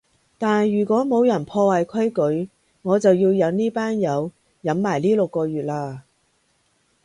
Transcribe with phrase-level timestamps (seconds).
[0.39, 2.09] 但如果冇人破壞規
[2.43, 2.49] 矩，
[2.81, 4.31] 我就要忍呢班友
[4.63, 5.99] 忍埋呢六個月喇